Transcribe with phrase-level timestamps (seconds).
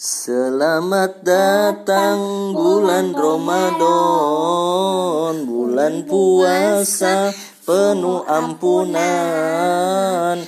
[0.00, 3.84] Selamat datang bulan Ramadan,
[5.44, 7.28] bulan puasa
[7.68, 10.39] penuh ampunan,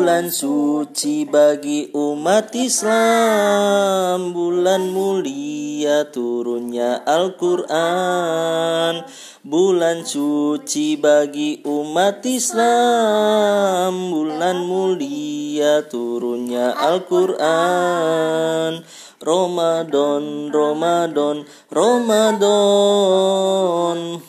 [0.00, 9.04] bulan suci bagi umat Islam, bulan mulia turunnya Al-Qur'an.
[9.44, 13.92] Bulan suci bagi umat Islam.
[14.08, 18.80] Bulan mulia turunnya Al-Quran.
[19.20, 22.56] Ramadan, Ramadan, Ramadan.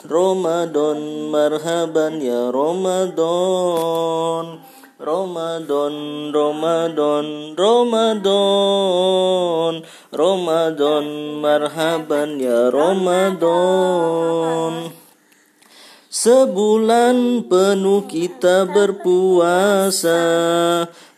[0.03, 0.99] Ramadan,
[1.31, 4.67] marhaban ya Ramadan
[5.01, 8.21] Ramadan, Ramadan, Ramadan.
[10.13, 11.05] Ramadan,
[11.41, 13.73] marhaban ya Ramadan.
[16.05, 20.21] Sebulan penuh kita berpuasa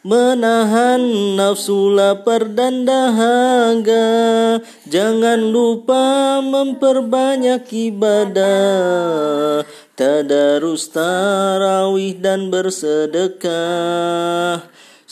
[0.04, 1.00] Menahan
[1.40, 4.60] nafsu lapar dan dahaga.
[4.84, 13.54] Jangan lupa memperbanyak ibadah Tadarus tarawih dan bersedekah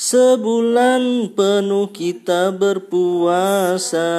[0.01, 4.09] Sebulan penuh kita berpuasa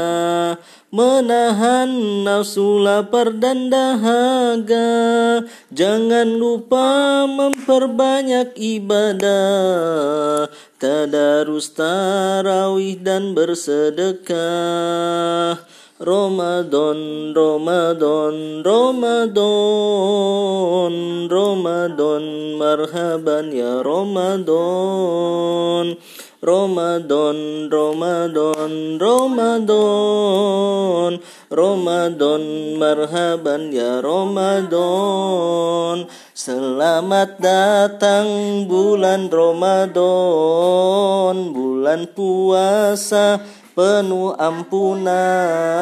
[0.95, 5.43] menahan nafsu lapar dan dahaga.
[5.75, 10.47] Jangan lupa memperbanyak ibadah,
[10.79, 14.31] tadarus tarawih dan bersedekah.
[16.03, 19.39] Ramadan, Ramadan, Ramadan,
[21.31, 22.25] Ramadan,
[22.59, 25.23] marhaban ya Ramadan.
[26.43, 29.63] Ramadan, Ramadan, Ramadan,
[31.55, 32.43] Ramadan,
[32.83, 34.91] marhaban ya Ramadan.
[36.35, 39.95] Selamat datang bulan Ramadan,
[41.55, 45.73] bulan puasa penuh ampunan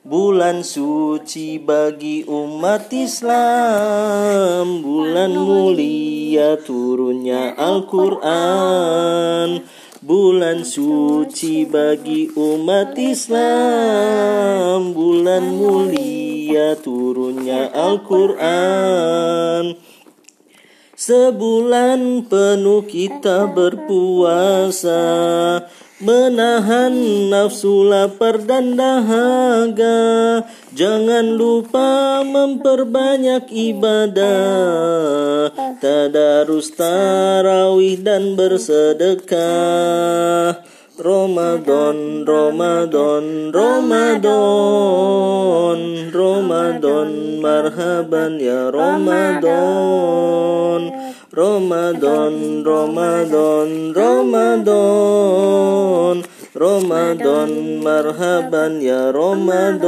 [0.00, 4.80] Bulan suci bagi umat Islam.
[4.80, 9.60] Bulan mulia turunnya Al-Quran.
[10.00, 14.96] Bulan suci bagi umat Islam.
[14.96, 19.76] Bulan mulia turunnya Al-Quran.
[20.96, 25.04] Sebulan penuh kita berpuasa
[26.00, 30.40] Menahan nafsu lapar dan dahaga.
[30.72, 35.52] Jangan lupa memperbanyak ibadah.
[35.76, 39.44] Tadarus tarawih dan bersedekah.
[40.96, 44.40] Ramadan, Ramadan, Ramadan,
[46.08, 47.08] Ramadan,
[47.44, 49.50] marhaban ya Ramadan.
[51.30, 54.66] Ramadan, Ramadan, Ramadan,
[56.58, 59.86] Ramadan, marhaban ya Ramadan.